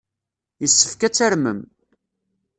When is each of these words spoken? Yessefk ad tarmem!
Yessefk 0.61 1.01
ad 1.07 1.13
tarmem! 1.13 1.59